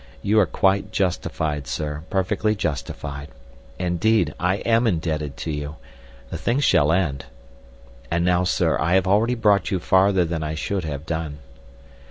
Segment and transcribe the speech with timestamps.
[0.23, 3.27] You are quite justified, sir—perfectly justified.
[3.77, 5.75] Indeed, I am indebted to you.
[6.31, 7.25] The thing shall end.
[8.09, 11.37] And now, sir, I have already brought you farther than I should have done."